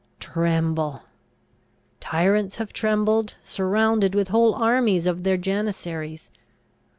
Tremble! 0.19 1.03
Tyrants 1.99 2.55
have 2.55 2.73
trembled, 2.73 3.35
surrounded 3.43 4.15
with 4.15 4.29
whole 4.29 4.55
armies 4.55 5.05
of 5.05 5.21
their 5.21 5.37
Janissaries! 5.37 6.31